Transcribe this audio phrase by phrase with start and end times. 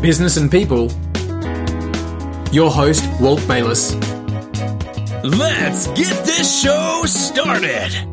[0.00, 0.90] business and people.
[2.52, 3.94] Your host, Walt Bayliss.
[5.22, 8.09] Let's get this show started.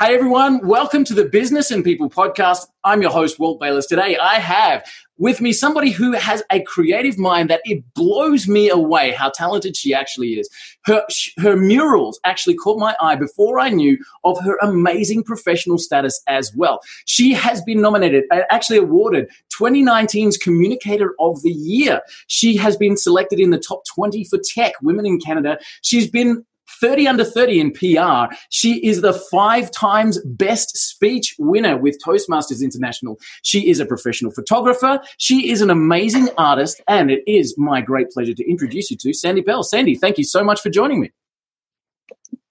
[0.00, 0.66] Hi, everyone.
[0.66, 2.66] Welcome to the Business and People podcast.
[2.82, 3.86] I'm your host, Walt Bayliss.
[3.86, 4.84] Today, I have
[5.18, 9.76] with me somebody who has a creative mind that it blows me away how talented
[9.76, 10.50] she actually is.
[10.84, 11.06] Her,
[11.38, 16.52] her murals actually caught my eye before I knew of her amazing professional status as
[16.56, 16.80] well.
[17.04, 22.00] She has been nominated, uh, actually awarded 2019's Communicator of the Year.
[22.26, 25.56] She has been selected in the top 20 for tech, women in Canada.
[25.82, 26.44] She's been
[26.84, 28.34] 30 under 30 in PR.
[28.50, 33.18] She is the five times best speech winner with Toastmasters International.
[33.42, 35.00] She is a professional photographer.
[35.16, 36.82] She is an amazing artist.
[36.86, 39.62] And it is my great pleasure to introduce you to Sandy Pell.
[39.62, 41.10] Sandy, thank you so much for joining me.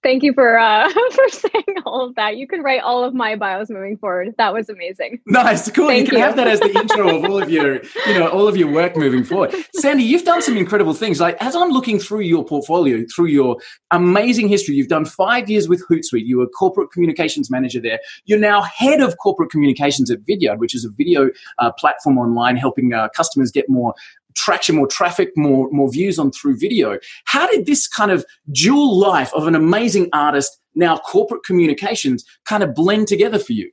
[0.03, 2.35] Thank you for uh, for saying all of that.
[2.35, 4.35] You can write all of my bios moving forward.
[4.38, 5.20] That was amazing.
[5.26, 5.88] Nice, cool.
[5.88, 6.23] Thank you can you.
[6.23, 8.98] have that as the intro of all of your, you know, all of your work
[8.98, 9.55] moving forward.
[9.76, 11.21] Sandy, you've done some incredible things.
[11.21, 13.57] Like as I'm looking through your portfolio, through your
[13.91, 16.26] amazing history, you've done five years with Hootsuite.
[16.26, 17.99] You were corporate communications manager there.
[18.26, 22.57] You're now head of corporate communications at Vidyard, which is a video uh, platform online
[22.57, 23.93] helping uh, customers get more
[24.35, 26.99] traction, more traffic, more, more views on through video.
[27.26, 32.63] How did this kind of dual life of an amazing artist, now corporate communications, kind
[32.63, 33.71] of blend together for you?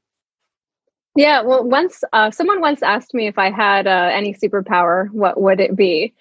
[1.17, 5.41] Yeah, well, once uh, someone once asked me if I had uh, any superpower, what
[5.41, 6.15] would it be?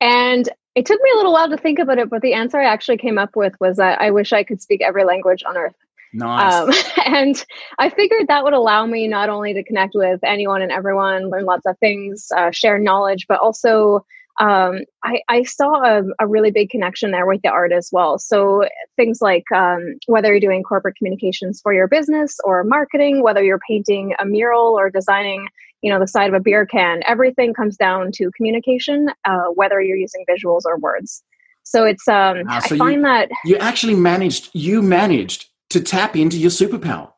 [0.00, 2.64] And it took me a little while to think about it, but the answer I
[2.64, 5.76] actually came up with was that I wish I could speak every language on earth.
[6.14, 6.54] Nice.
[6.54, 6.70] Um,
[7.06, 7.44] and
[7.78, 11.44] I figured that would allow me not only to connect with anyone and everyone, learn
[11.44, 14.06] lots of things, uh, share knowledge, but also
[14.40, 18.18] um, I, I, saw a, a, really big connection there with the art as well.
[18.18, 18.64] So
[18.96, 23.60] things like um, whether you're doing corporate communications for your business or marketing, whether you're
[23.68, 25.46] painting a mural or designing,
[25.82, 29.80] you know, the side of a beer can, everything comes down to communication, uh, whether
[29.80, 31.22] you're using visuals or words.
[31.62, 35.80] So it's um, ah, so I find you, that you actually managed you managed to
[35.80, 37.12] tap into your superpower?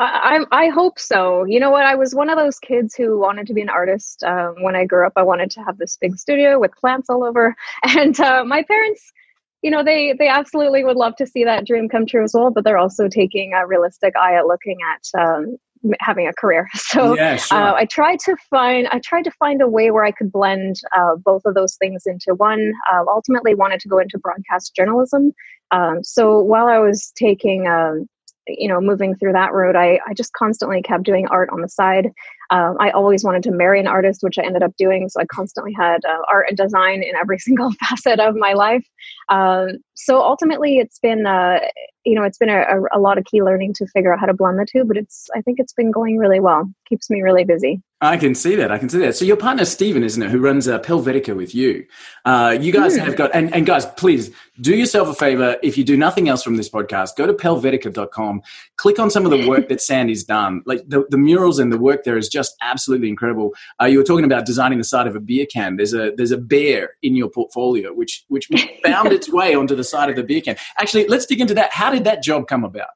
[0.00, 1.44] I, I hope so.
[1.44, 1.84] You know what?
[1.84, 4.22] I was one of those kids who wanted to be an artist.
[4.22, 7.24] Um, when I grew up, I wanted to have this big studio with plants all
[7.24, 7.56] over.
[7.96, 9.12] And uh, my parents,
[9.62, 12.52] you know, they they absolutely would love to see that dream come true as well.
[12.52, 15.56] But they're also taking a realistic eye at looking at um,
[16.00, 16.68] having a career.
[16.88, 17.58] So yeah, sure.
[17.58, 20.76] uh, I tried to find I tried to find a way where I could blend
[20.96, 22.72] uh, both of those things into one.
[22.90, 25.32] Uh, ultimately, wanted to go into broadcast journalism
[25.70, 28.06] um, so while I was taking, um,
[28.46, 31.68] you know, moving through that road, I, I just constantly kept doing art on the
[31.68, 32.10] side.
[32.50, 35.08] Um, I always wanted to marry an artist, which I ended up doing.
[35.10, 38.86] So I constantly had uh, art and design in every single facet of my life.
[39.28, 41.58] Um, so ultimately, it's been, uh,
[42.08, 44.26] you know, it's been a, a, a lot of key learning to figure out how
[44.26, 44.84] to blend the two.
[44.84, 46.70] But it's, I think it's been going really well.
[46.88, 47.82] Keeps me really busy.
[48.00, 48.70] I can see that.
[48.70, 49.16] I can see that.
[49.16, 51.84] So your partner Stephen, isn't it, who runs uh, Pelvetica with you?
[52.24, 53.04] Uh, you guys mm.
[53.04, 55.56] have got, and, and guys, please do yourself a favor.
[55.64, 58.42] If you do nothing else from this podcast, go to pelvetica.com,
[58.76, 60.62] click on some of the work that Sandy's done.
[60.64, 63.52] Like the, the murals and the work there is just absolutely incredible.
[63.82, 65.76] Uh, you were talking about designing the side of a beer can.
[65.76, 68.48] There's a there's a bear in your portfolio which which
[68.84, 70.56] found its way onto the side of the beer can.
[70.78, 71.72] Actually, let's dig into that.
[71.72, 72.90] How did that job come about?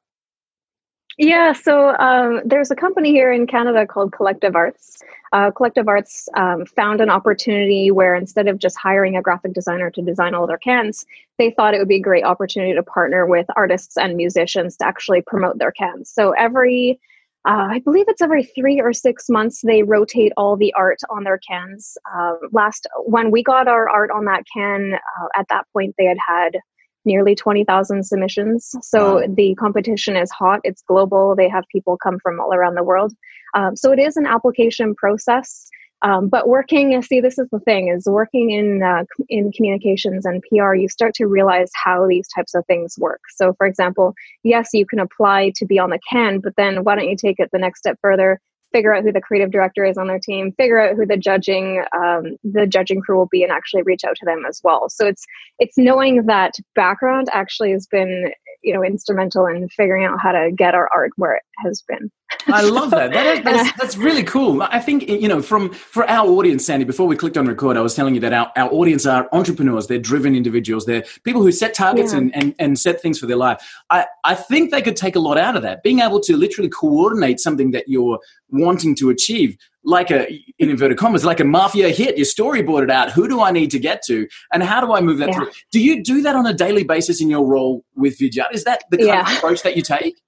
[1.17, 5.01] Yeah, so um, there's a company here in Canada called Collective Arts.
[5.31, 9.91] Uh, Collective Arts um, found an opportunity where instead of just hiring a graphic designer
[9.91, 11.05] to design all their cans,
[11.37, 14.87] they thought it would be a great opportunity to partner with artists and musicians to
[14.87, 16.09] actually promote their cans.
[16.09, 16.99] So every
[17.45, 21.25] uh, I believe it's every three or six months they rotate all the art on
[21.25, 21.97] their cans.
[22.15, 26.05] Uh, last when we got our art on that can, uh, at that point they
[26.05, 26.57] had had
[27.05, 28.75] nearly 20,000 submissions.
[28.81, 29.27] So wow.
[29.27, 31.35] the competition is hot, it's global.
[31.35, 33.13] They have people come from all around the world.
[33.53, 35.69] Um, so it is an application process.
[36.03, 40.43] Um, but working, see, this is the thing: is working in uh, in communications and
[40.49, 43.21] PR, you start to realize how these types of things work.
[43.35, 46.95] So, for example, yes, you can apply to be on the can, but then why
[46.95, 48.41] don't you take it the next step further?
[48.73, 51.83] Figure out who the creative director is on their team, figure out who the judging
[51.95, 54.89] um, the judging crew will be, and actually reach out to them as well.
[54.89, 55.25] So it's
[55.59, 58.31] it's knowing that background actually has been
[58.63, 62.11] you know instrumental in figuring out how to get our art where has been.
[62.47, 63.11] I love that.
[63.11, 64.61] that is, that's, that's really cool.
[64.63, 66.85] I think you know from for our audience, Sandy.
[66.85, 69.87] Before we clicked on record, I was telling you that our, our audience are entrepreneurs.
[69.87, 70.85] They're driven individuals.
[70.85, 72.19] They're people who set targets yeah.
[72.19, 73.61] and, and and set things for their life.
[73.89, 75.83] I I think they could take a lot out of that.
[75.83, 78.19] Being able to literally coordinate something that you're
[78.49, 82.89] wanting to achieve like a in inverted commas like a mafia hit you storyboard it
[82.89, 85.35] out who do i need to get to and how do i move that yeah.
[85.35, 88.53] through do you do that on a daily basis in your role with Vidyard?
[88.53, 89.29] is that the kind yeah.
[89.29, 90.21] of approach that you take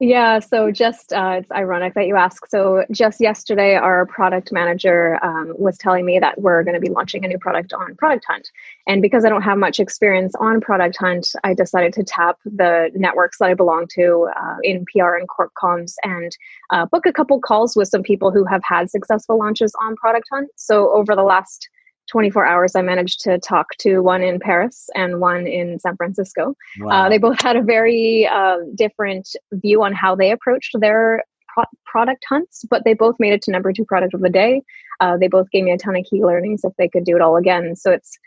[0.00, 2.46] Yeah, so just uh, it's ironic that you ask.
[2.48, 6.90] So just yesterday, our product manager um, was telling me that we're going to be
[6.90, 8.50] launching a new product on Product Hunt,
[8.88, 12.90] and because I don't have much experience on Product Hunt, I decided to tap the
[12.94, 16.36] networks that I belong to uh, in PR and corp comms and
[16.70, 20.26] uh, book a couple calls with some people who have had successful launches on Product
[20.32, 20.50] Hunt.
[20.56, 21.68] So over the last
[22.10, 26.54] 24 hours, I managed to talk to one in Paris and one in San Francisco.
[26.80, 27.06] Uh, wow.
[27.06, 31.64] Uh, they both had a very uh, different view on how they approached their pro-
[31.86, 34.62] product hunts, but they both made it to number two product of the day.
[35.00, 37.22] Uh, they both gave me a ton of key learnings if they could do it
[37.22, 37.74] all again.
[37.76, 38.18] So it's,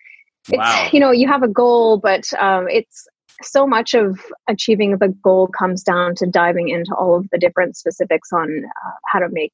[0.50, 0.90] it's wow.
[0.92, 3.08] you know, you have a goal, but um, it's
[3.42, 7.78] so much of achieving the goal comes down to diving into all of the different
[7.78, 9.52] specifics on uh, how to make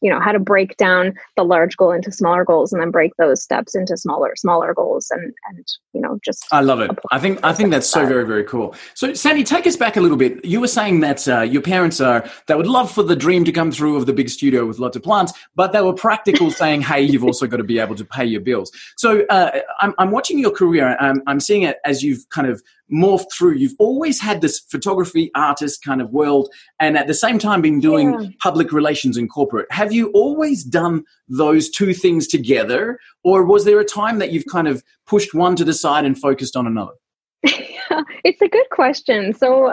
[0.00, 3.12] you know how to break down the large goal into smaller goals and then break
[3.18, 6.90] those steps into smaller smaller goals and and you know just i love it.
[7.12, 8.08] i think i think that's so that.
[8.08, 8.74] very very cool.
[8.94, 10.44] So sandy take us back a little bit.
[10.44, 13.52] You were saying that uh, your parents are they would love for the dream to
[13.52, 16.82] come through of the big studio with lots of plants but they were practical saying
[16.82, 18.70] hey you've also got to be able to pay your bills.
[18.96, 22.62] So uh, I'm, I'm watching your career I'm, I'm seeing it as you've kind of
[22.92, 23.54] morphed through.
[23.54, 26.48] You've always had this photography artist kind of world,
[26.80, 28.28] and at the same time been doing yeah.
[28.40, 29.66] public relations and corporate.
[29.70, 34.46] Have you always done those two things together, or was there a time that you've
[34.50, 36.92] kind of pushed one to the side and focused on another?
[37.42, 39.32] it's a good question.
[39.34, 39.72] So,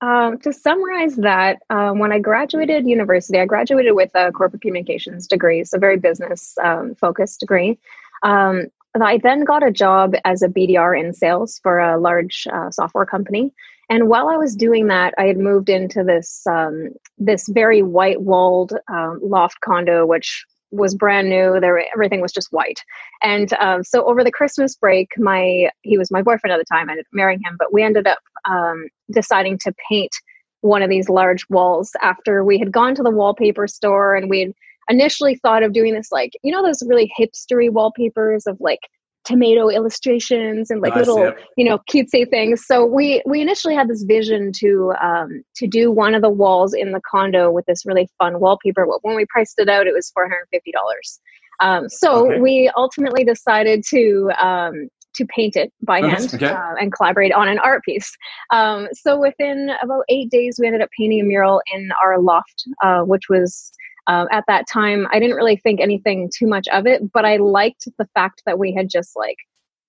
[0.00, 5.26] um, to summarize that, um, when I graduated university, I graduated with a corporate communications
[5.26, 7.78] degree, so very business um, focused degree.
[8.22, 8.66] Um,
[9.02, 13.06] I then got a job as a BDR in sales for a large uh, software
[13.06, 13.52] company.
[13.90, 18.22] And while I was doing that, I had moved into this um, this very white
[18.22, 21.60] walled um, loft condo, which was brand new.
[21.60, 22.80] There, everything was just white.
[23.22, 26.88] And um, so over the Christmas break, my he was my boyfriend at the time.
[26.88, 28.18] I ended up marrying him, but we ended up
[28.48, 30.14] um, deciding to paint
[30.60, 34.40] one of these large walls after we had gone to the wallpaper store and we
[34.40, 34.52] had
[34.88, 38.80] initially thought of doing this like you know those really hipstery wallpapers of like
[39.24, 43.88] tomato illustrations and like nice, little you know cutesy things so we we initially had
[43.88, 47.86] this vision to um to do one of the walls in the condo with this
[47.86, 51.18] really fun wallpaper but when we priced it out it was $450
[51.60, 52.40] um so okay.
[52.40, 56.46] we ultimately decided to um to paint it by hand okay.
[56.46, 58.16] uh, and collaborate on an art piece.
[58.50, 62.64] Um, so within about eight days, we ended up painting a mural in our loft,
[62.82, 63.70] uh, which was
[64.06, 67.36] um, at that time i didn't really think anything too much of it but i
[67.36, 69.36] liked the fact that we had just like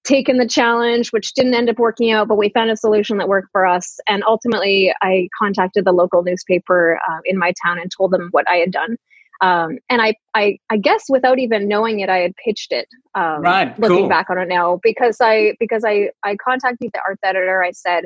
[0.03, 3.27] taken the challenge which didn't end up working out but we found a solution that
[3.27, 7.91] worked for us and ultimately i contacted the local newspaper uh, in my town and
[7.95, 8.97] told them what i had done
[9.41, 12.87] um, and I, I, I guess without even knowing it, I had pitched it.
[13.15, 14.09] Um, right, looking cool.
[14.09, 17.63] back on it now, because I because I I contacted the art editor.
[17.63, 18.05] I said,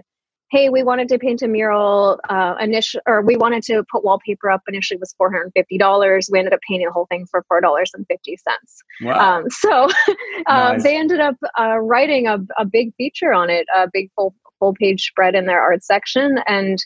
[0.51, 4.49] hey, we wanted to paint a mural uh, initial, or we wanted to put wallpaper
[4.49, 4.61] up.
[4.67, 6.29] Initially, was four hundred and fifty dollars.
[6.31, 8.81] We ended up painting the whole thing for four dollars and fifty cents.
[9.01, 9.39] Wow.
[9.39, 9.89] Um, so um,
[10.47, 10.83] nice.
[10.83, 14.73] they ended up uh, writing a, a big feature on it, a big full full
[14.73, 16.39] page spread in their art section.
[16.47, 16.77] And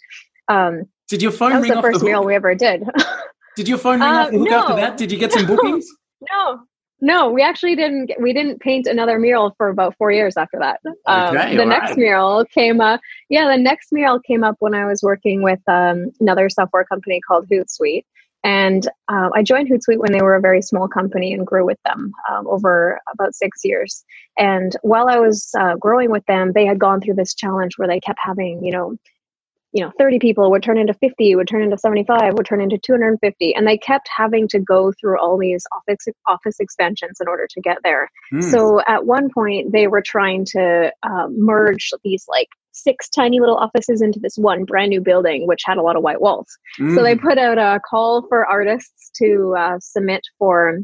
[0.47, 2.83] um, did your phone that was ring the first the mural we ever did.
[3.55, 4.97] did your phone ring uh, off the hook no, after that?
[4.97, 5.87] Did you get some bookings?
[6.31, 6.61] No,
[7.03, 8.11] no, we actually didn't.
[8.17, 10.79] We didn't paint another mural for about four years after that.
[11.05, 11.97] Um, okay, the next right.
[11.97, 13.01] mural came up.
[13.27, 17.19] Yeah, the next mural came up when I was working with um, another software company
[17.27, 18.05] called Hootsuite,
[18.45, 21.79] and uh, I joined Hootsuite when they were a very small company and grew with
[21.83, 24.05] them um, over about six years.
[24.37, 27.87] And while I was uh, growing with them, they had gone through this challenge where
[27.89, 28.95] they kept having, you know,
[29.73, 32.77] you know 30 people would turn into 50 would turn into 75 would turn into
[32.77, 37.47] 250 and they kept having to go through all these office office expansions in order
[37.49, 38.43] to get there mm.
[38.43, 43.57] so at one point they were trying to uh, merge these like six tiny little
[43.57, 46.95] offices into this one brand new building which had a lot of white walls mm.
[46.95, 47.27] so they hmm.
[47.27, 50.79] put out a call for artists to uh, submit for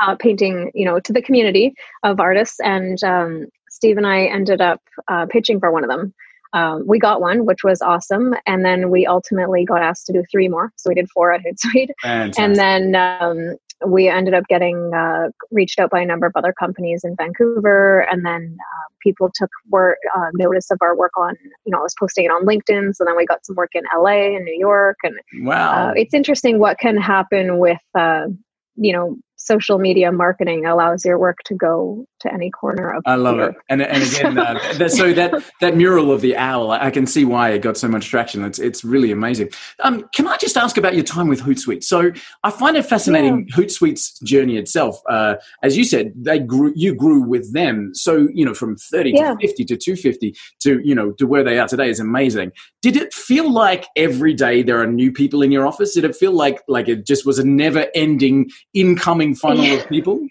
[0.00, 4.60] uh, painting you know to the community of artists and um, steve and i ended
[4.60, 6.12] up uh, pitching for one of them
[6.56, 8.34] um, we got one, which was awesome.
[8.46, 10.72] And then we ultimately got asked to do three more.
[10.76, 11.90] So we did four at Hootsuite.
[12.38, 16.54] And then um, we ended up getting uh, reached out by a number of other
[16.58, 18.00] companies in Vancouver.
[18.10, 21.34] And then uh, people took work, uh, notice of our work on,
[21.66, 22.94] you know, I was posting it on LinkedIn.
[22.94, 24.96] So then we got some work in LA and New York.
[25.02, 25.14] And
[25.46, 25.90] wow.
[25.90, 28.28] Uh, it's interesting what can happen with, uh,
[28.76, 33.02] you know, social media marketing allows your work to go to any corner of.
[33.06, 36.72] I love it, and and again, uh, that, so that that mural of the owl,
[36.72, 38.44] I can see why it got so much traction.
[38.44, 39.50] It's it's really amazing.
[39.80, 41.84] Um, can I just ask about your time with Hootsuite?
[41.84, 42.12] So
[42.42, 43.56] I find it fascinating yeah.
[43.56, 45.00] Hootsuite's journey itself.
[45.08, 47.92] Uh, as you said, they grew, you grew with them.
[47.94, 49.34] So you know, from thirty yeah.
[49.34, 52.52] to fifty to two fifty to you know to where they are today is amazing.
[52.86, 55.92] Did it feel like every day there are new people in your office?
[55.92, 60.24] Did it feel like like it just was a never ending incoming funnel of people?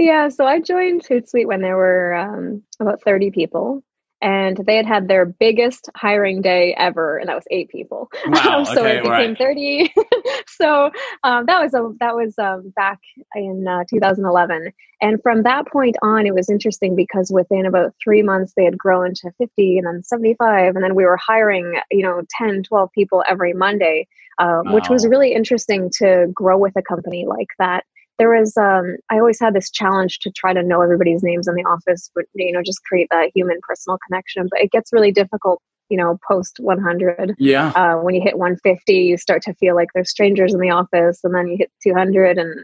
[0.00, 3.84] Yeah, so I joined Hootsuite when there were um, about 30 people
[4.22, 8.10] and they had had their biggest hiring day ever, and that was eight people.
[8.26, 9.38] Wow, so okay, it became right.
[9.38, 9.92] thirty.
[10.46, 10.90] so
[11.24, 12.98] um, that was a that was um, back
[13.34, 18.22] in uh, 2011, and from that point on, it was interesting because within about three
[18.22, 22.02] months, they had grown to 50, and then 75, and then we were hiring, you
[22.02, 24.06] know, 10, 12 people every Monday,
[24.38, 27.84] um, which was really interesting to grow with a company like that
[28.20, 31.54] there was um, i always had this challenge to try to know everybody's names in
[31.54, 35.10] the office but you know just create that human personal connection but it gets really
[35.10, 37.70] difficult you know post 100 Yeah.
[37.74, 41.20] uh, when you hit 150 you start to feel like there's strangers in the office
[41.24, 42.54] and then you hit 200 and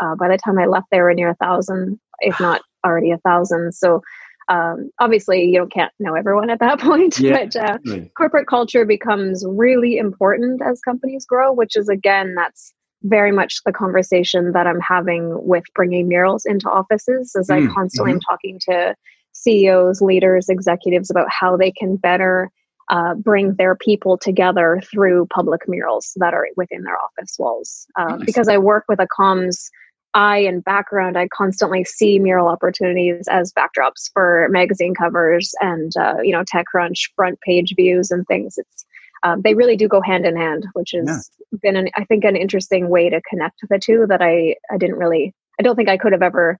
[0.00, 3.18] uh, by the time i left they were near a thousand if not already a
[3.18, 4.00] thousand so
[4.48, 7.44] um, obviously you don't can't know everyone at that point Yeah.
[7.44, 7.78] but uh,
[8.16, 12.72] corporate culture becomes really important as companies grow, which is again, that's
[13.04, 17.74] very much the conversation that I'm having with bringing murals into offices as Mm, I
[17.74, 18.94] constantly am talking to
[19.32, 22.50] CEOs, leaders, executives about how they can better
[22.90, 27.86] uh, bring their people together through public murals that are within their office walls.
[27.98, 28.26] Um, Nice.
[28.26, 29.68] Because I work with a comms
[30.14, 36.16] eye and background, I constantly see mural opportunities as backdrops for magazine covers and uh,
[36.22, 38.58] you know TechCrunch front page views and things.
[38.58, 38.84] It's
[39.22, 41.58] um, they really do go hand in hand, which has Yeah.
[41.62, 44.96] been an, I think an interesting way to connect the two that I I didn't
[44.96, 46.58] really I don't think I could have ever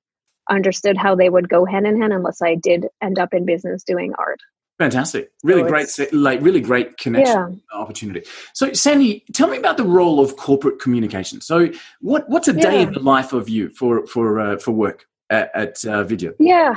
[0.50, 3.84] understood how they would go hand in hand unless I did end up in business
[3.84, 4.40] doing art.
[4.78, 5.30] Fantastic.
[5.44, 8.26] Really So great, like really great connection opportunity.
[8.54, 11.40] So, Sandy, tell me about the role of corporate communication.
[11.40, 11.68] So,
[12.00, 12.88] what what's a day Yeah.
[12.88, 16.34] in the life of you for for uh, for work at, at uh, Vidyard?
[16.38, 16.74] Yeah,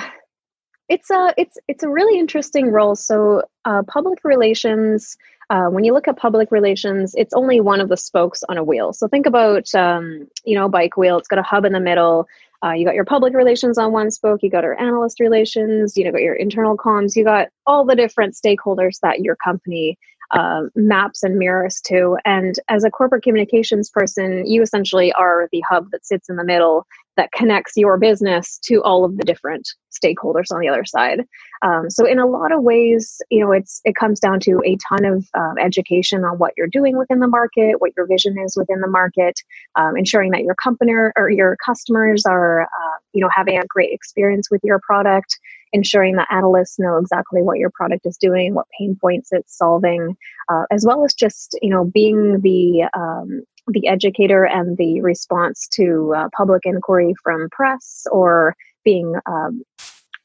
[0.90, 2.96] it's a it's it's a really interesting role.
[2.96, 5.18] So uh, public relations.
[5.52, 8.64] Uh, when you look at public relations, it's only one of the spokes on a
[8.64, 8.94] wheel.
[8.94, 11.18] So think about um, you know bike wheel.
[11.18, 12.28] It's got a hub in the middle.
[12.64, 14.42] Uh, you got your public relations on one spoke.
[14.42, 15.96] You got your analyst relations.
[15.96, 17.16] You know, got your internal comms.
[17.16, 19.98] You got all the different stakeholders that your company
[20.32, 22.18] uh, maps and mirrors to.
[22.26, 26.44] And as a corporate communications person, you essentially are the hub that sits in the
[26.44, 31.22] middle that connects your business to all of the different stakeholders on the other side.
[31.62, 34.78] Um, so in a lot of ways, you know, it's it comes down to a
[34.88, 38.56] ton of um, education on what you're doing within the market, what your vision is
[38.58, 39.40] within the market,
[39.76, 43.94] um, ensuring that your company or your customers are, uh, you know, having a great
[43.94, 45.40] experience with your product,
[45.72, 50.16] ensuring that analysts know exactly what your product is doing, what pain points it's solving,
[50.50, 55.68] uh, as well as just you know being the um, the educator and the response
[55.74, 59.64] to uh, public inquiry from press or being um,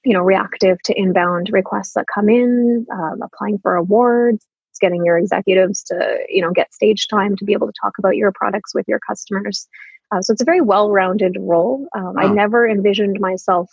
[0.05, 4.45] you know reactive to inbound requests that come in um, applying for awards
[4.81, 8.17] getting your executives to you know get stage time to be able to talk about
[8.17, 9.69] your products with your customers.
[10.13, 11.87] Uh, so it's a very well-rounded role.
[11.95, 13.69] Um, i never envisioned myself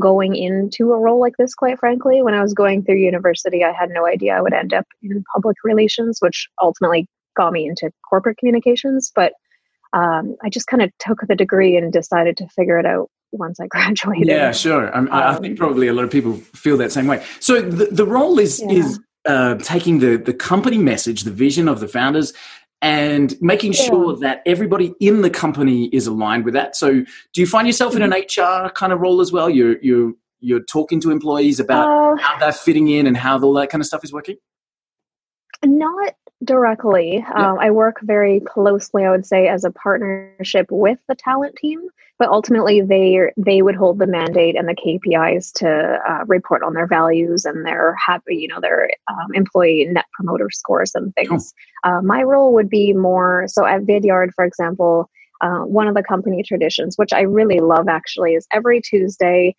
[0.00, 2.22] going into a role like this quite frankly.
[2.22, 5.22] When i was going through university i had no idea i would end up in
[5.32, 7.06] public relations which ultimately
[7.38, 9.32] got me into corporate communications but
[10.00, 13.58] um, i just kind of took the degree and decided to figure it out once
[13.60, 14.84] i graduated Yeah, sure.
[14.94, 17.24] I, I Um, think probably a lot of people feel that same way.
[17.40, 18.78] So, the, the role is Yeah.
[18.80, 22.32] is uh, taking the the company message, the vision of the founders.
[22.80, 23.86] And making Yeah.
[23.86, 26.76] sure that everybody in the company is aligned with that.
[26.76, 26.88] So,
[27.34, 28.66] do you find yourself in an Mm-hmm.
[28.68, 29.48] HR kind of role as well?
[29.50, 30.12] You're you're
[30.48, 33.82] you're talking to employees about Uh, how they're fitting in and how all that kind
[33.82, 34.36] of stuff is working.
[35.64, 36.14] Not
[36.44, 37.24] directly.
[37.34, 41.80] Um, I work very closely, I would say, as a partnership with the talent team.
[42.18, 46.74] But ultimately, they they would hold the mandate and the KPIs to uh, report on
[46.74, 51.54] their values and their happy, you know, their um, employee net promoter scores and things.
[51.84, 55.08] Uh, my role would be more so at Vidyard, for example.
[55.40, 59.54] Uh, one of the company traditions, which I really love actually, is every Tuesday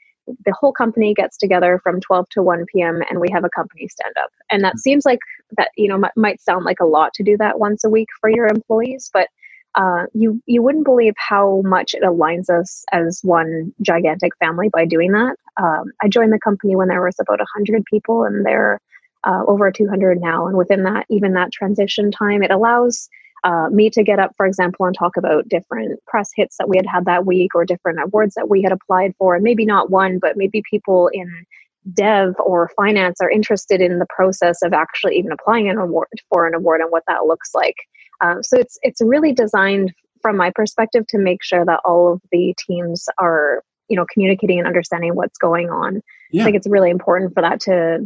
[0.45, 3.01] the whole company gets together from 12 to 1 p.m.
[3.09, 4.31] and we have a company stand up.
[4.49, 5.19] And that seems like
[5.57, 8.09] that, you know, might, might sound like a lot to do that once a week
[8.19, 9.29] for your employees, but
[9.75, 14.85] uh, you you wouldn't believe how much it aligns us as one gigantic family by
[14.85, 15.35] doing that.
[15.61, 18.79] Um, I joined the company when there was about 100 people, and they're
[19.23, 20.47] uh, over 200 now.
[20.47, 23.09] And within that, even that transition time, it allows
[23.43, 26.77] uh, me to get up, for example, and talk about different press hits that we
[26.77, 29.35] had had that week or different awards that we had applied for.
[29.35, 31.45] And maybe not one, but maybe people in
[31.93, 36.47] dev or finance are interested in the process of actually even applying an award for
[36.47, 37.75] an award and what that looks like.
[38.21, 42.21] Um, so it's it's really designed from my perspective to make sure that all of
[42.31, 46.01] the teams are you know communicating and understanding what's going on.
[46.31, 46.41] Yeah.
[46.41, 48.05] I think it's really important for that to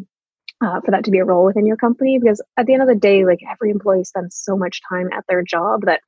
[0.64, 2.88] uh, for that to be a role within your company because at the end of
[2.88, 6.02] the day like every employee spends so much time at their job that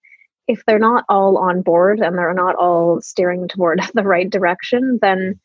[0.47, 4.99] if they're not all on board and they're not all steering toward the right direction
[5.01, 5.39] then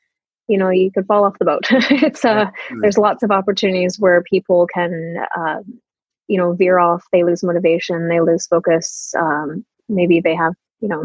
[0.48, 1.66] you know you could fall off the boat.
[1.70, 2.50] It's uh
[2.80, 5.60] there's lots of opportunities where people can uh,
[6.28, 10.88] you know veer off they lose motivation they lose focus um, maybe they have you
[10.88, 11.04] know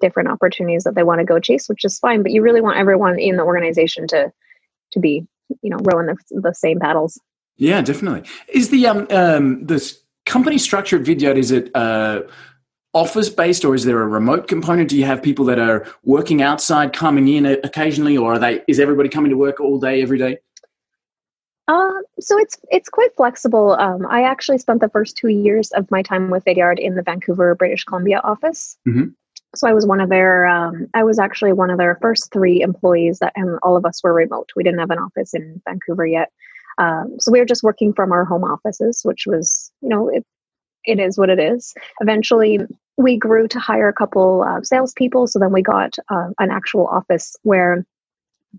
[0.00, 2.78] different opportunities that they want to go chase which is fine but you really want
[2.78, 4.32] everyone in the organization to
[4.92, 5.26] to be
[5.62, 7.20] you know rowing the, the same paddles
[7.56, 12.22] yeah definitely is the um um this company structure at vidyard is it uh
[12.94, 16.42] office based or is there a remote component do you have people that are working
[16.42, 20.18] outside coming in occasionally or are they is everybody coming to work all day every
[20.18, 20.38] day
[21.68, 23.72] uh, so it's it's quite flexible.
[23.72, 27.02] Um, I actually spent the first two years of my time with Vidyard in the
[27.02, 28.78] Vancouver, British Columbia office.
[28.88, 29.08] Mm-hmm.
[29.54, 30.46] So I was one of their.
[30.46, 34.02] Um, I was actually one of their first three employees that, and all of us
[34.02, 34.50] were remote.
[34.54, 36.30] We didn't have an office in Vancouver yet.
[36.78, 40.24] Um, so we were just working from our home offices, which was, you know, it,
[40.84, 41.74] it is what it is.
[42.00, 42.60] Eventually,
[42.96, 45.26] we grew to hire a couple uh, salespeople.
[45.26, 47.84] So then we got uh, an actual office where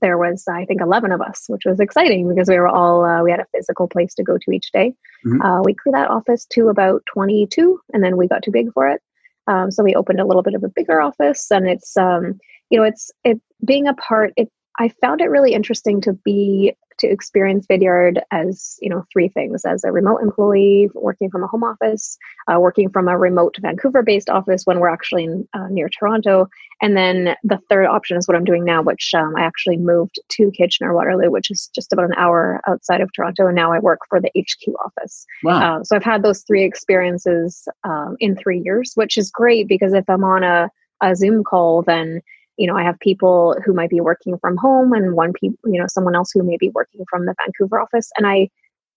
[0.02, 3.24] there was, I think, 11 of us, which was exciting because we were all, uh,
[3.24, 4.94] we had a physical place to go to each day.
[5.26, 5.42] Mm-hmm.
[5.42, 8.88] Uh, we grew that office to about 22 and then we got too big for
[8.88, 9.02] it.
[9.50, 12.40] Um, so we opened a little bit of a bigger office and it's, um,
[12.70, 16.74] you know, it's, it being a part, it, I found it really interesting to be
[17.00, 21.48] to experience Vidyard as you know three things: as a remote employee, working from a
[21.48, 25.90] home office, uh, working from a remote Vancouver-based office when we're actually in, uh, near
[25.90, 26.48] Toronto,
[26.82, 30.20] and then the third option is what I'm doing now, which um, I actually moved
[30.30, 33.80] to Kitchener Waterloo, which is just about an hour outside of Toronto, and now I
[33.80, 35.26] work for the HQ office.
[35.44, 35.80] Wow!
[35.80, 39.94] Uh, so I've had those three experiences um, in three years, which is great because
[39.94, 40.70] if I'm on a
[41.02, 42.22] a Zoom call, then
[42.60, 45.80] you know, I have people who might be working from home and one people, you
[45.80, 48.12] know, someone else who may be working from the Vancouver office.
[48.18, 48.50] And I,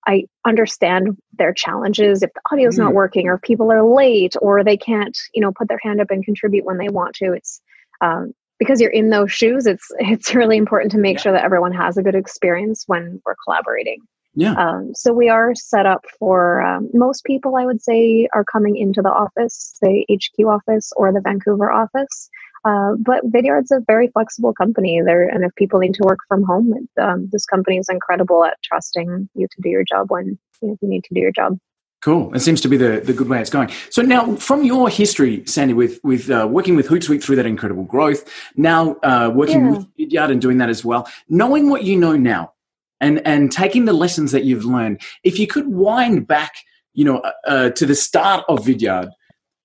[0.04, 2.81] I understand their challenges if the audio is mm.
[2.81, 6.00] not working or if people are late or they can't, you know, put their hand
[6.00, 7.33] up and contribute when they want to.
[7.33, 7.61] It's
[8.01, 9.64] um, because you're in those shoes.
[9.64, 11.22] It's it's really important to make yeah.
[11.22, 13.98] sure that everyone has a good experience when we're collaborating.
[14.35, 14.55] Yeah.
[14.55, 17.55] Um, so we are set up for um, most people.
[17.55, 22.29] I would say are coming into the office, the HQ office or the Vancouver office.
[22.64, 26.44] Uh, but Vidyard's a very flexible company there, and if people need to work from
[26.44, 30.68] home, um, this company is incredible at trusting you to do your job when you,
[30.68, 31.59] know, you need to do your job.
[32.03, 32.35] Cool.
[32.35, 33.70] It seems to be the, the good way it's going.
[33.90, 37.85] So now, from your history, Sandy, with with uh, working with Hootsuite through that incredible
[37.85, 39.70] growth, now uh, working yeah.
[39.70, 42.55] with Vidyard and doing that as well, knowing what you know now,
[43.01, 46.53] and and taking the lessons that you've learned, if you could wind back,
[46.92, 49.11] you know, uh, uh to the start of Vidyard,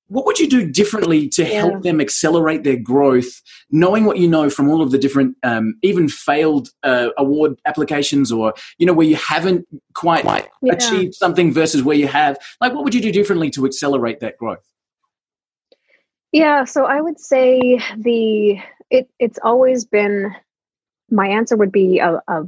[0.10, 1.62] what would you do differently to yeah.
[1.62, 3.42] help them accelerate their growth
[3.72, 8.32] knowing what you know from all of the different um, even failed uh, award applications
[8.32, 10.26] or you know where you haven't quite
[10.62, 10.74] yeah.
[10.74, 14.38] achieved something versus where you have like what would you do differently to accelerate that
[14.38, 14.66] growth
[16.32, 18.58] yeah so i would say the
[18.90, 20.34] it it's always been
[21.10, 22.44] my answer would be a, a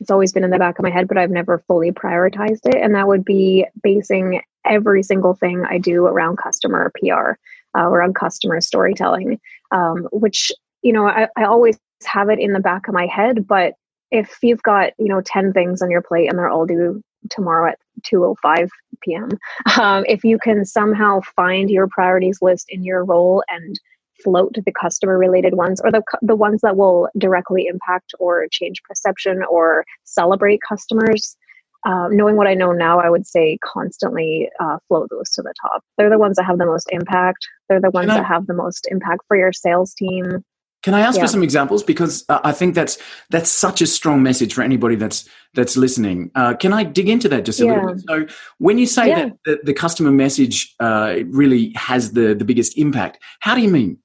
[0.00, 2.76] it's always been in the back of my head, but I've never fully prioritized it.
[2.76, 7.32] And that would be basing every single thing I do around customer PR,
[7.78, 9.38] uh, around customer storytelling,
[9.70, 10.50] um, which,
[10.82, 13.46] you know, I, I always have it in the back of my head.
[13.46, 13.74] But
[14.10, 17.70] if you've got, you know, 10 things on your plate and they're all due tomorrow
[17.70, 17.78] at
[18.10, 18.68] 2.05
[19.02, 19.28] p.m.,
[19.80, 23.78] um, if you can somehow find your priorities list in your role and
[24.22, 28.82] float the customer related ones or the, the ones that will directly impact or change
[28.82, 31.36] perception or celebrate customers
[31.86, 35.54] uh, knowing what i know now i would say constantly uh, float those to the
[35.62, 38.46] top they're the ones that have the most impact they're the ones I, that have
[38.46, 40.44] the most impact for your sales team
[40.82, 41.24] can I ask yeah.
[41.24, 42.96] for some examples because uh, I think that's
[43.28, 46.30] that's such a strong message for anybody that's that's listening.
[46.34, 47.74] Uh, can I dig into that just a yeah.
[47.74, 48.04] little bit?
[48.08, 48.26] So,
[48.58, 49.24] when you say yeah.
[49.24, 53.68] that the, the, customer message uh, really has the the biggest impact, how do you
[53.68, 53.98] mean?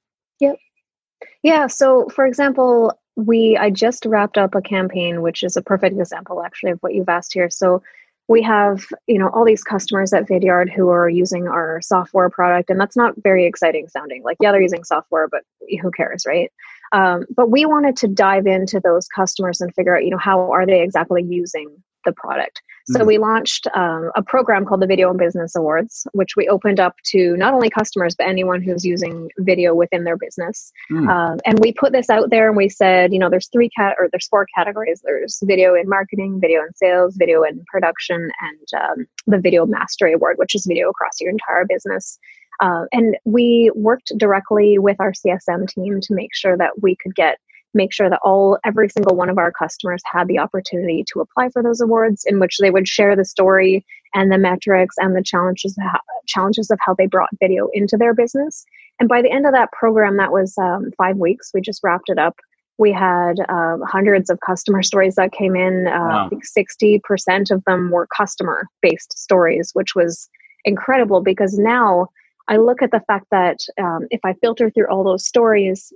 [1.46, 1.68] Yeah.
[1.68, 6.42] So, for example, we I just wrapped up a campaign, which is a perfect example,
[6.42, 7.50] actually, of what you've asked here.
[7.50, 7.84] So,
[8.26, 12.68] we have you know all these customers at Vidyard who are using our software product,
[12.68, 14.24] and that's not very exciting sounding.
[14.24, 15.42] Like, yeah, they're using software, but
[15.80, 16.50] who cares, right?
[16.90, 20.50] Um, but we wanted to dive into those customers and figure out, you know, how
[20.52, 21.68] are they exactly using
[22.06, 22.62] the product.
[22.88, 23.06] So mm-hmm.
[23.08, 26.94] we launched um, a program called the Video and Business Awards, which we opened up
[27.06, 30.72] to not only customers but anyone who's using video within their business.
[30.90, 31.08] Mm.
[31.08, 33.96] Um, and we put this out there, and we said, you know, there's three cat
[33.98, 35.02] or there's four categories.
[35.04, 40.12] There's video in marketing, video in sales, video in production, and um, the Video Mastery
[40.12, 42.18] Award, which is video across your entire business.
[42.60, 47.14] Uh, and we worked directly with our CSM team to make sure that we could
[47.14, 47.38] get
[47.76, 51.50] make sure that all every single one of our customers had the opportunity to apply
[51.50, 53.84] for those awards in which they would share the story
[54.14, 55.78] and the metrics and the challenges
[56.26, 58.64] challenges of how they brought video into their business.
[58.98, 61.50] And by the end of that program that was um, five weeks.
[61.52, 62.36] We just wrapped it up.
[62.78, 65.86] We had uh, hundreds of customer stories that came in.
[65.86, 66.26] Uh, wow.
[66.26, 70.28] i think 60% of them were customer based stories which was
[70.64, 72.08] incredible because now
[72.48, 75.92] I look at the fact that um, if I filter through all those stories,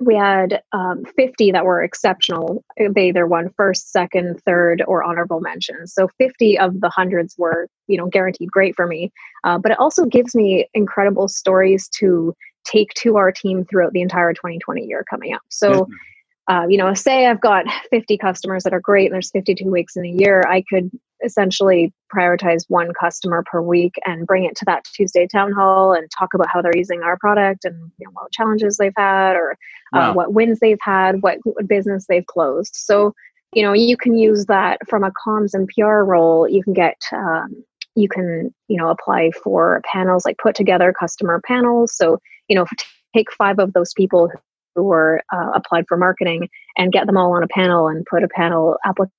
[0.00, 2.64] we had um, 50 that were exceptional.
[2.78, 5.92] They either won first, second, third, or honorable mentions.
[5.92, 9.12] So 50 of the hundreds were, you know, guaranteed great for me.
[9.44, 12.34] Uh, but it also gives me incredible stories to
[12.64, 15.42] take to our team throughout the entire 2020 year coming up.
[15.50, 15.86] So,
[16.48, 19.96] uh, you know, say I've got 50 customers that are great and there's 52 weeks
[19.96, 20.90] in a year, I could
[21.24, 26.08] essentially prioritize one customer per week and bring it to that Tuesday town hall and
[26.18, 29.52] talk about how they're using our product and you know, what challenges they've had or
[29.92, 30.14] uh, wow.
[30.14, 32.74] what wins they've had, what business they've closed.
[32.74, 33.12] So,
[33.52, 36.48] you know, you can use that from a comms and PR role.
[36.48, 37.64] You can get, um,
[37.96, 41.94] you can, you know, apply for panels, like put together customer panels.
[41.94, 42.66] So, you know,
[43.14, 44.30] take five of those people
[44.74, 48.22] who were uh, applied for marketing and get them all on a panel and put
[48.22, 49.12] a panel application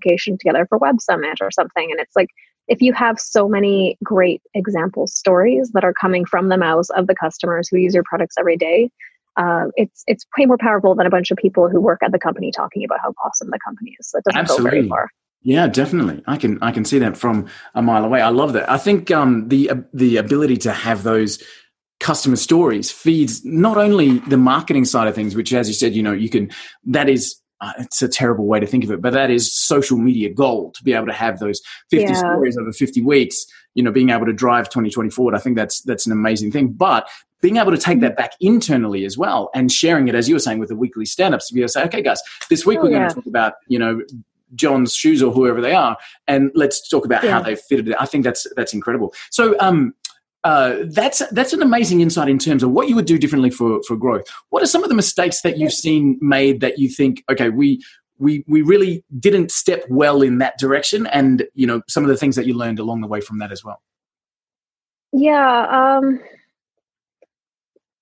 [0.00, 1.90] application together for Web Summit or something.
[1.90, 2.28] And it's like,
[2.68, 7.06] if you have so many great example stories that are coming from the mouths of
[7.06, 8.90] the customers who use your products every day,
[9.36, 12.18] uh, it's it's way more powerful than a bunch of people who work at the
[12.18, 14.10] company talking about how awesome the company is.
[14.12, 14.64] That doesn't Absolutely.
[14.64, 15.08] go very far.
[15.42, 16.22] Yeah, definitely.
[16.26, 18.20] I can I can see that from a mile away.
[18.20, 18.70] I love that.
[18.70, 21.42] I think um, the uh, the ability to have those
[21.98, 26.02] customer stories feeds not only the marketing side of things, which, as you said, you
[26.02, 26.50] know, you can
[26.84, 29.98] that is uh, it's a terrible way to think of it, but that is social
[29.98, 32.14] media gold to be able to have those 50 yeah.
[32.14, 33.44] stories over 50 weeks,
[33.74, 35.34] you know, being able to drive 2020 forward.
[35.34, 36.68] I think that's, that's an amazing thing.
[36.68, 37.08] But
[37.42, 40.40] being able to take that back internally as well and sharing it, as you were
[40.40, 42.84] saying, with the weekly stand-ups to be able to say, okay, guys, this week oh,
[42.84, 42.98] we're yeah.
[42.98, 44.00] going to talk about, you know,
[44.54, 45.96] John's shoes or whoever they are,
[46.26, 47.30] and let's talk about yeah.
[47.30, 47.96] how they fitted it.
[48.00, 49.14] I think that's that's incredible.
[49.30, 49.94] So, um,
[50.44, 53.82] uh, that's that's an amazing insight in terms of what you would do differently for
[53.82, 54.24] for growth.
[54.48, 57.82] What are some of the mistakes that you've seen made that you think, okay, we
[58.18, 62.16] we we really didn't step well in that direction, and you know some of the
[62.16, 63.82] things that you learned along the way from that as well.
[65.12, 66.20] Yeah, um,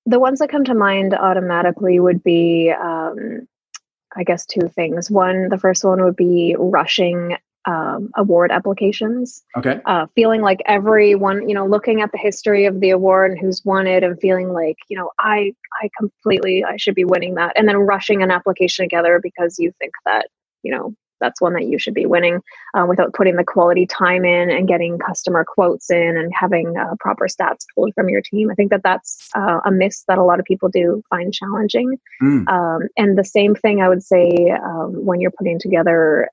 [0.07, 3.49] the ones that come to mind automatically would be, um,
[4.15, 5.11] I guess, two things.
[5.11, 7.37] One, the first one would be rushing
[7.71, 9.45] um, award applications.
[9.59, 9.77] Okay.
[9.85, 13.63] Uh, feeling like everyone, you know, looking at the history of the award and who's
[13.65, 15.53] won it, and feeling like, you know, I,
[15.83, 19.73] I completely, I should be winning that, and then rushing an application together because you
[19.79, 20.25] think that,
[20.63, 22.41] you know, that's one that you should be winning
[22.77, 26.95] uh, without putting the quality time in and getting customer quotes in and having uh,
[27.01, 28.51] proper stats pulled from your team.
[28.53, 31.99] I think that that's uh, a miss that a lot of people do find challenging.
[32.23, 32.49] Mm.
[32.49, 36.31] Um, and the same thing I would say um, when you're putting together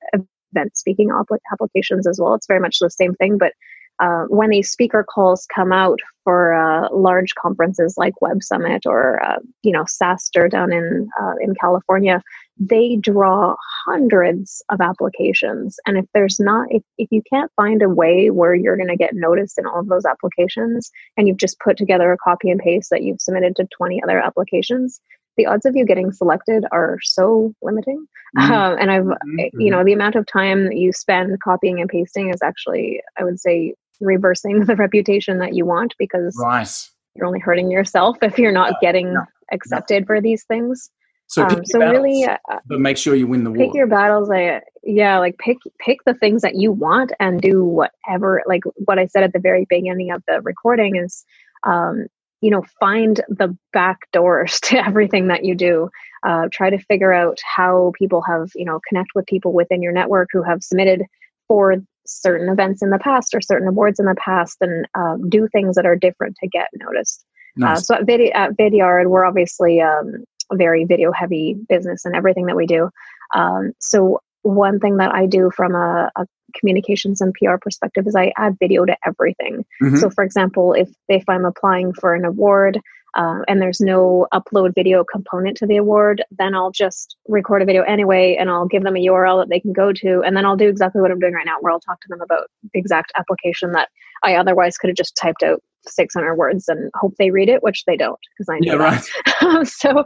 [0.56, 1.10] event speaking
[1.52, 2.34] applications as well.
[2.34, 3.52] It's very much the same thing, but
[3.98, 9.22] uh, when these speaker calls come out for uh, large conferences like Web Summit or
[9.24, 12.22] uh, you know SaaStr down in uh, in California,
[12.58, 13.54] they draw
[13.86, 15.78] hundreds of applications.
[15.86, 18.96] And if there's not, if, if you can't find a way where you're going to
[18.96, 22.60] get noticed in all of those applications, and you've just put together a copy and
[22.60, 25.00] paste that you've submitted to 20 other applications,
[25.36, 28.06] the odds of you getting selected are so limiting.
[28.36, 28.52] Mm-hmm.
[28.52, 29.60] Um, and I've, mm-hmm.
[29.60, 33.24] you know, the amount of time that you spend copying and pasting is actually, I
[33.24, 36.68] would say, reversing the reputation that you want because right.
[37.14, 38.88] you're only hurting yourself if you're not yeah.
[38.88, 39.16] getting
[39.52, 40.90] accepted for these things.
[41.28, 43.66] So, um, so battles, really, uh, but make sure you win the war.
[43.66, 44.28] Pick your battles.
[44.28, 48.44] Like, yeah, like pick pick the things that you want and do whatever.
[48.46, 51.24] Like what I said at the very beginning of the recording is,
[51.64, 52.06] um,
[52.40, 55.88] you know find the back doors to everything that you do.
[56.26, 59.92] Uh, try to figure out how people have you know connect with people within your
[59.92, 61.02] network who have submitted
[61.48, 65.48] for certain events in the past or certain awards in the past and um, do
[65.48, 67.24] things that are different to get noticed.
[67.58, 67.78] Uh, nice.
[67.78, 72.14] uh, so at, Vid- at vidyard we're obviously um, a very video heavy business and
[72.14, 72.90] everything that we do.
[73.34, 76.26] Um, so one thing that I do from a, a,
[76.58, 79.64] communications and PR perspective is I add video to everything.
[79.82, 79.96] Mm-hmm.
[79.96, 82.80] So, for example, if if I'm applying for an award
[83.16, 87.64] uh, and there's no upload video component to the award, then I'll just record a
[87.64, 90.44] video anyway, and I'll give them a URL that they can go to, and then
[90.44, 92.78] I'll do exactly what I'm doing right now, where I'll talk to them about the
[92.78, 93.88] exact application that
[94.22, 97.84] I otherwise could have just typed out 600 words and hope they read it, which
[97.86, 98.98] they don't because I know yeah,
[99.42, 99.66] right.
[99.68, 100.04] so,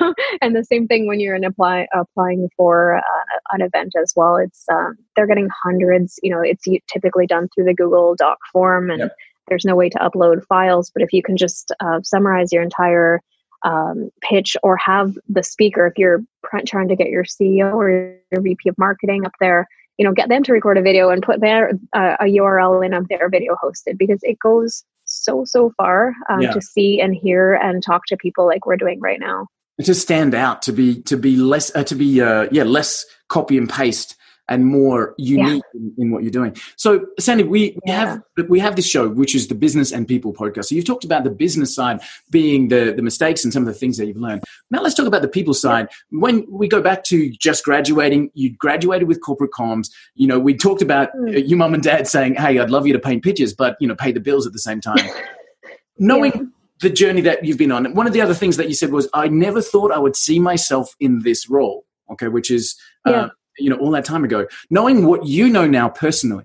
[0.00, 4.12] um, and the same thing when you're in apply applying for uh, an event as
[4.16, 4.36] well.
[4.36, 6.18] It's um, they're getting hundreds.
[6.22, 9.16] You know, it's typically done through the Google Doc form, and yep.
[9.48, 10.90] there's no way to upload files.
[10.90, 13.20] But if you can just uh, summarize your entire
[13.64, 16.22] um, pitch or have the speaker if you're
[16.66, 17.88] trying to get your ceo or
[18.30, 21.22] your vp of marketing up there you know get them to record a video and
[21.22, 24.84] put their uh, a url in of their video hosted because it goes
[25.22, 26.52] so so far um, yeah.
[26.52, 29.46] to see and hear and talk to people like we're doing right now
[29.82, 33.56] to stand out to be to be less uh, to be uh, yeah less copy
[33.56, 34.16] and paste
[34.48, 35.80] and more unique yeah.
[35.80, 36.54] in, in, what you're doing.
[36.76, 38.06] So, Sandy, we, we yeah.
[38.36, 40.66] have we have this show, which is the Business and People podcast.
[40.66, 43.78] So, you've talked about the business side being the the mistakes and some of the
[43.78, 44.44] things that you've learned.
[44.70, 45.88] Now, let's talk about the people side.
[46.10, 49.90] When we go back to just graduating, you graduated with corporate comms.
[50.14, 51.48] You know, we talked about mm.
[51.48, 53.94] you, mum and dad, saying, "Hey, I'd love you to paint pictures, but you know,
[53.94, 55.08] pay the bills at the same time."
[55.98, 56.42] Knowing yeah.
[56.80, 59.08] the journey that you've been on, one of the other things that you said was,
[59.14, 62.76] "I never thought I would see myself in this role." Okay, which is.
[63.06, 66.44] Uh, you know all that time ago knowing what you know now personally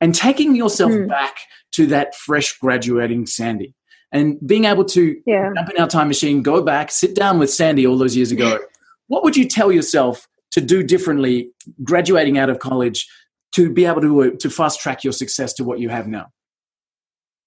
[0.00, 1.08] and taking yourself mm.
[1.08, 1.36] back
[1.72, 3.74] to that fresh graduating sandy
[4.12, 5.50] and being able to yeah.
[5.54, 8.58] jump in our time machine go back sit down with sandy all those years ago
[9.08, 11.50] what would you tell yourself to do differently
[11.82, 13.08] graduating out of college
[13.52, 16.26] to be able to uh, to fast track your success to what you have now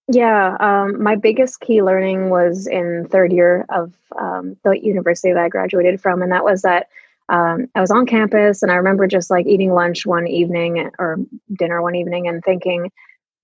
[0.10, 5.44] yeah, um, my biggest key learning was in third year of um, the university that
[5.44, 6.88] I graduated from, and that was that
[7.30, 11.18] um, I was on campus and I remember just like eating lunch one evening or
[11.58, 12.92] dinner one evening and thinking,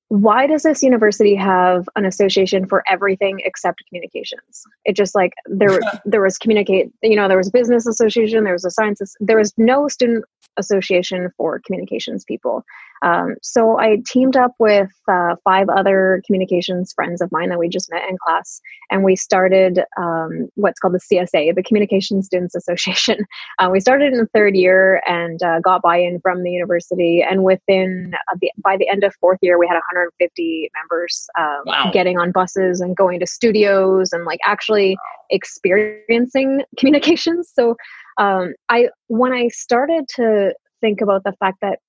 [0.09, 4.63] why does this university have an association for everything except communications?
[4.85, 8.53] It just like there there was communicate, you know, there was a business association, there
[8.53, 10.23] was a sciences, there was no student
[10.57, 12.63] association for communications people.
[13.03, 17.67] Um, so I teamed up with uh, five other communications friends of mine that we
[17.67, 22.55] just met in class, and we started um, what's called the CSA, the Communication Students
[22.55, 23.25] Association.
[23.59, 27.43] Uh, we started in the third year and uh, got buy-in from the university, and
[27.43, 31.91] within uh, the, by the end of fourth year, we had 150 members um, wow.
[31.91, 34.97] getting on buses and going to studios and like actually
[35.29, 37.51] experiencing communications.
[37.53, 37.75] So
[38.17, 41.79] um, I when I started to think about the fact that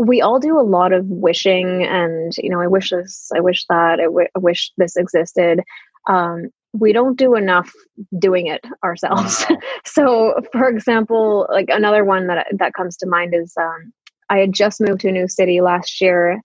[0.00, 3.66] we all do a lot of wishing and you know i wish this i wish
[3.68, 5.60] that I, w- I wish this existed
[6.08, 7.70] um, we don't do enough
[8.18, 9.56] doing it ourselves wow.
[9.84, 13.92] so for example like another one that that comes to mind is um,
[14.30, 16.40] i had just moved to a new city last year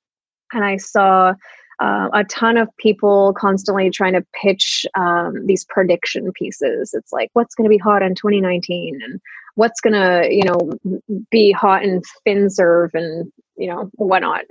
[0.52, 1.34] and i saw
[1.82, 6.94] uh, a ton of people constantly trying to pitch um, these prediction pieces.
[6.94, 9.20] It's like, what's going to be hot in 2019 and
[9.56, 14.42] what's going to, you know, be hot in FinServe and, you know, whatnot,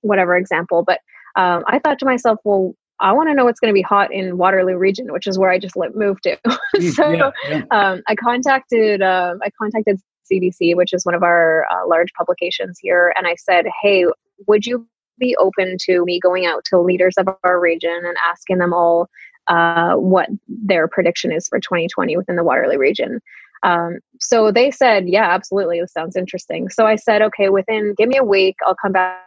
[0.00, 0.82] whatever example.
[0.82, 1.00] But
[1.36, 4.12] um, I thought to myself, well, I want to know what's going to be hot
[4.12, 6.38] in Waterloo region, which is where I just moved to.
[6.74, 7.64] Mm, so yeah, yeah.
[7.70, 10.00] Um, I contacted, uh, I contacted
[10.32, 14.06] CBC, which is one of our uh, large publications here, and I said, "Hey,
[14.46, 18.56] would you be open to me going out to leaders of our region and asking
[18.56, 19.10] them all
[19.48, 23.20] uh, what their prediction is for 2020 within the Waterloo region.
[23.62, 25.80] Um, so they said, yeah, absolutely.
[25.80, 26.68] This sounds interesting.
[26.68, 28.56] So I said, okay, within, give me a week.
[28.66, 29.20] I'll come back,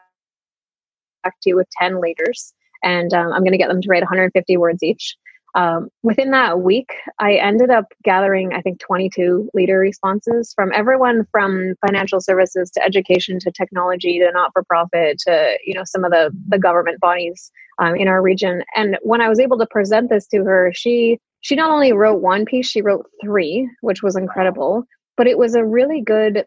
[1.24, 2.54] back to you with 10 leaders
[2.86, 5.17] and um, I'm going to get them to write 150 words each.
[5.56, 11.26] Um, within that week, I ended up gathering, I think, 22 leader responses from everyone
[11.32, 16.04] from financial services to education to technology to not for profit to you know some
[16.04, 18.63] of the the government bodies um, in our region.
[18.76, 22.23] And when I was able to present this to her, she she not only wrote
[22.23, 24.84] one piece, she wrote three, which was incredible.
[25.15, 26.43] But it was a really good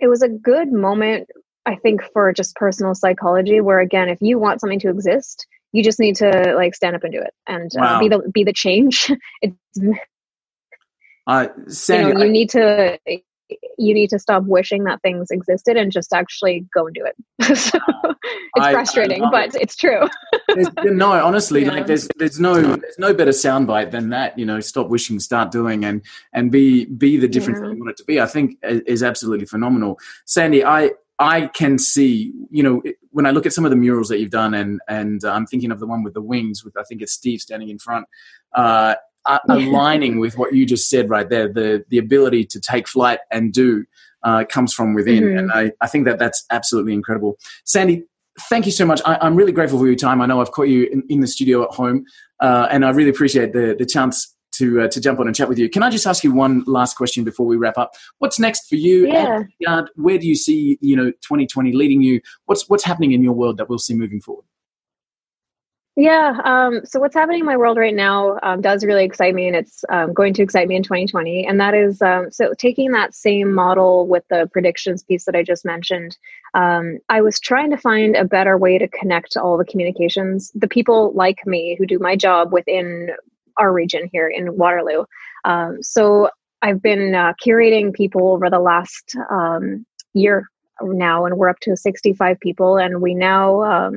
[0.00, 1.28] it was a good moment
[1.66, 5.84] I think for just personal psychology, where again, if you want something to exist, you
[5.84, 7.96] just need to like stand up and do it and wow.
[7.96, 9.78] uh, be the be the change it's
[11.26, 12.98] uh, Sandy, you, know, you I, need to
[13.78, 17.56] you need to stop wishing that things existed and just actually go and do it
[17.56, 17.78] so
[18.56, 19.62] it's I, frustrating I but it.
[19.62, 20.08] it's true
[20.84, 21.72] no honestly yeah.
[21.72, 25.50] like there's there's no there's no better soundbite than that you know stop wishing start
[25.50, 26.02] doing and
[26.32, 27.70] and be be the difference yeah.
[27.70, 32.32] you want it to be i think is absolutely phenomenal sandy i I can see,
[32.50, 35.22] you know, when I look at some of the murals that you've done, and and
[35.24, 37.78] I'm thinking of the one with the wings, with I think it's Steve standing in
[37.78, 38.06] front,
[38.52, 38.96] uh,
[39.48, 41.52] aligning with what you just said right there.
[41.52, 43.84] The the ability to take flight and do
[44.22, 45.38] uh, comes from within, mm-hmm.
[45.38, 47.38] and I, I think that that's absolutely incredible.
[47.64, 48.04] Sandy,
[48.48, 49.00] thank you so much.
[49.04, 50.20] I, am really grateful for your time.
[50.20, 52.04] I know I've caught you in, in the studio at home,
[52.40, 55.48] uh, and I really appreciate the the chance to uh, to jump on and chat
[55.48, 55.68] with you.
[55.68, 57.92] Can I just ask you one last question before we wrap up?
[58.18, 59.06] What's next for you?
[59.08, 59.82] Yeah.
[59.96, 62.20] where do you see you know 2020 leading you?
[62.46, 64.44] What's what's happening in your world that we'll see moving forward?
[65.96, 66.40] Yeah.
[66.42, 69.54] Um, so what's happening in my world right now um, does really excite me, and
[69.54, 71.46] it's um, going to excite me in 2020.
[71.46, 75.44] And that is um, so taking that same model with the predictions piece that I
[75.44, 76.16] just mentioned.
[76.54, 80.66] Um, I was trying to find a better way to connect all the communications, the
[80.66, 83.10] people like me who do my job within
[83.56, 85.04] our region here in Waterloo.
[85.44, 86.28] Um, so
[86.60, 89.14] I've been uh, curating people over the last
[90.12, 90.48] year
[90.82, 93.92] now, and we're up to 65 people, and we now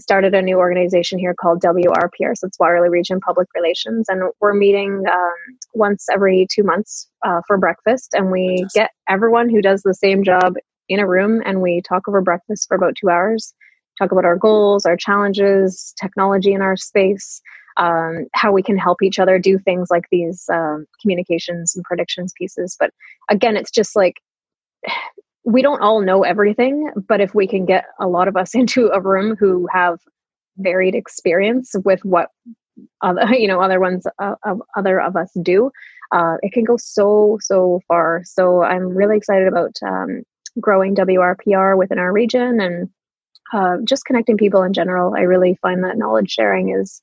[0.00, 4.54] started a new organization here called WRPR, so it's Waterloo Region Public Relations, and we're
[4.54, 9.82] meeting um, once every two months uh, for breakfast, and we get everyone who does
[9.82, 10.54] the same job
[10.88, 13.54] in a room, and we talk over breakfast for about two hours,
[13.98, 17.40] talk about our goals, our challenges, technology in our space.
[17.76, 22.34] Um, how we can help each other do things like these um, communications and predictions
[22.36, 22.76] pieces.
[22.78, 22.90] But
[23.30, 24.16] again, it's just like
[25.44, 28.90] we don't all know everything, but if we can get a lot of us into
[28.92, 29.98] a room who have
[30.58, 32.28] varied experience with what
[33.02, 35.70] other you know other ones uh, of other of us do,
[36.12, 38.22] uh, it can go so so far.
[38.24, 40.22] So I'm really excited about um,
[40.60, 42.88] growing WRPR within our region and
[43.52, 45.14] uh, just connecting people in general.
[45.16, 47.00] I really find that knowledge sharing is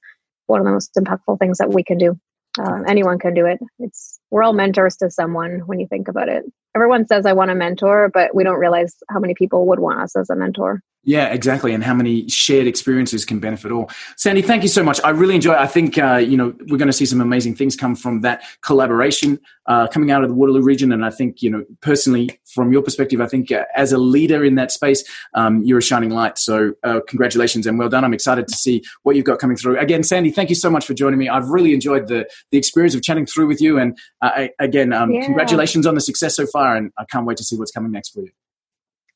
[0.48, 2.18] one of the most impactful things that we can do.
[2.60, 3.60] Um, anyone can do it.
[3.80, 6.44] It's we're all mentors to someone when you think about it.
[6.78, 10.00] Everyone says I want a mentor, but we don't realize how many people would want
[10.00, 10.84] us as a mentor.
[11.08, 13.90] Yeah, exactly, and how many shared experiences can benefit all.
[14.18, 15.00] Sandy, thank you so much.
[15.06, 15.54] I really enjoy.
[15.54, 15.60] It.
[15.60, 18.44] I think uh, you know we're going to see some amazing things come from that
[18.62, 22.74] collaboration uh, coming out of the Waterloo region, and I think you know personally, from
[22.74, 25.02] your perspective, I think uh, as a leader in that space,
[25.34, 26.38] um, you're a shining light.
[26.38, 28.04] So uh, congratulations and well done.
[28.04, 29.80] I'm excited to see what you've got coming through.
[29.80, 31.30] Again, Sandy, thank you so much for joining me.
[31.30, 34.92] I've really enjoyed the the experience of chatting through with you, and uh, I, again,
[34.92, 35.24] um, yeah.
[35.24, 38.10] congratulations on the success so far, and I can't wait to see what's coming next
[38.10, 38.32] for you.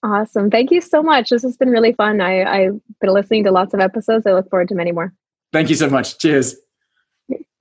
[0.04, 0.50] Awesome.
[0.50, 1.30] Thank you so much.
[1.30, 2.22] This has been really fun.
[2.22, 4.26] I, I've been listening to lots of episodes.
[4.26, 5.14] I look forward to many more.
[5.54, 6.18] Thank you so much.
[6.18, 6.56] Cheers.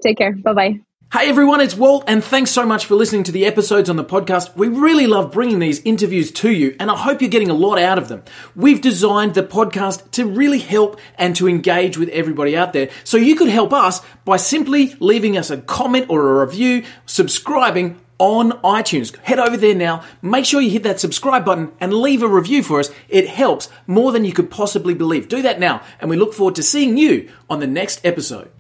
[0.02, 0.32] Take care.
[0.32, 0.80] Bye bye.
[1.12, 4.04] Hey everyone, it's Walt, and thanks so much for listening to the episodes on the
[4.04, 4.54] podcast.
[4.54, 7.80] We really love bringing these interviews to you, and I hope you're getting a lot
[7.80, 8.22] out of them.
[8.54, 12.90] We've designed the podcast to really help and to engage with everybody out there.
[13.02, 18.00] So you could help us by simply leaving us a comment or a review, subscribing,
[18.20, 19.16] on iTunes.
[19.20, 22.62] Head over there now, make sure you hit that subscribe button and leave a review
[22.62, 22.90] for us.
[23.08, 25.26] It helps more than you could possibly believe.
[25.26, 28.50] Do that now, and we look forward to seeing you on the next episode.